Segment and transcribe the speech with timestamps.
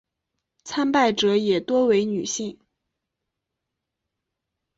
[0.63, 2.57] 参拜者也多为女性。